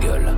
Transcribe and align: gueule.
gueule. 0.00 0.35